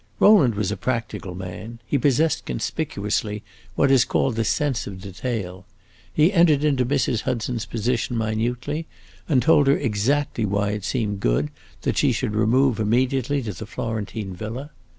Rowland 0.19 0.55
was 0.55 0.71
a 0.71 0.77
practical 0.77 1.35
man; 1.35 1.77
he 1.85 1.95
possessed 1.95 2.45
conspicuously 2.47 3.43
what 3.75 3.91
is 3.91 4.03
called 4.03 4.35
the 4.35 4.43
sense 4.43 4.87
of 4.87 4.99
detail. 4.99 5.63
He 6.11 6.33
entered 6.33 6.63
into 6.63 6.87
Mrs. 6.87 7.21
Hudson's 7.21 7.67
position 7.67 8.17
minutely, 8.17 8.87
and 9.29 9.43
told 9.43 9.67
her 9.67 9.77
exactly 9.77 10.43
why 10.43 10.71
it 10.71 10.85
seemed 10.85 11.19
good 11.19 11.51
that 11.83 11.97
she 11.99 12.11
should 12.11 12.33
remove 12.33 12.79
immediately 12.79 13.43
to 13.43 13.53
the 13.53 13.67
Florentine 13.67 14.33
villa. 14.35 14.71